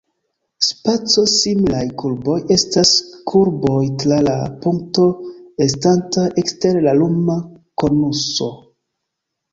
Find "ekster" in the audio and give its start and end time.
6.45-6.83